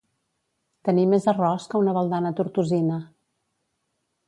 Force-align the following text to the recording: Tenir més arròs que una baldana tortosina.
Tenir 0.89 1.03
més 1.11 1.27
arròs 1.33 1.67
que 1.73 1.83
una 1.83 1.95
baldana 1.99 2.33
tortosina. 2.41 3.01